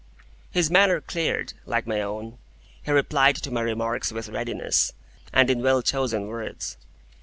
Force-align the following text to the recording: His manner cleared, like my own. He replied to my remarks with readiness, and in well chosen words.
His 0.49 0.71
manner 0.71 0.99
cleared, 0.99 1.53
like 1.67 1.85
my 1.85 2.01
own. 2.01 2.39
He 2.81 2.89
replied 2.89 3.35
to 3.35 3.51
my 3.51 3.61
remarks 3.61 4.11
with 4.11 4.29
readiness, 4.29 4.93
and 5.31 5.47
in 5.47 5.61
well 5.61 5.83
chosen 5.83 6.25
words. 6.25 6.75